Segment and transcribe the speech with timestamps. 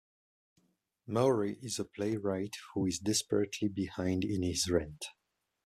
[1.05, 5.05] Maury is a playwright who is desperately behind in his rent.